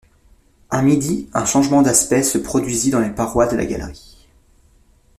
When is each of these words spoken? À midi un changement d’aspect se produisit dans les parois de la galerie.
À 0.71 0.81
midi 0.81 1.29
un 1.35 1.45
changement 1.45 1.83
d’aspect 1.83 2.23
se 2.23 2.39
produisit 2.39 2.89
dans 2.91 3.01
les 3.01 3.11
parois 3.11 3.45
de 3.45 3.55
la 3.55 3.67
galerie. 3.67 4.17